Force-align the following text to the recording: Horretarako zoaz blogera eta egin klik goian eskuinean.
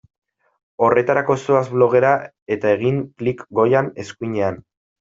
Horretarako 0.85 1.35
zoaz 1.41 1.61
blogera 1.75 2.15
eta 2.57 2.73
egin 2.79 2.99
klik 3.23 3.47
goian 3.61 3.95
eskuinean. 4.07 4.63